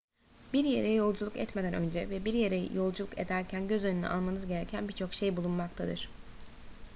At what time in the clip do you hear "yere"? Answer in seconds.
0.65-0.91, 2.33-2.55